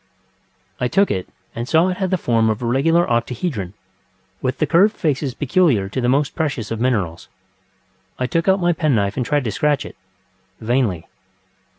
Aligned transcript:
I 0.79 0.87
took 0.87 1.11
it, 1.11 1.29
and 1.53 1.69
saw 1.69 1.89
it 1.89 1.97
had 1.97 2.09
the 2.09 2.17
form 2.17 2.49
of 2.49 2.63
a 2.63 2.65
regular 2.65 3.07
octahedron, 3.07 3.75
with 4.41 4.57
the 4.57 4.65
curved 4.65 4.97
faces 4.97 5.35
peculiar 5.35 5.87
to 5.89 6.01
the 6.01 6.09
most 6.09 6.33
precious 6.33 6.71
of 6.71 6.79
minerals. 6.81 7.29
I 8.17 8.25
took 8.25 8.47
out 8.47 8.59
my 8.59 8.73
penknife 8.73 9.15
and 9.15 9.23
tried 9.23 9.43
to 9.43 9.51
scratch 9.51 9.85
itŌĆövainly. 10.59 11.03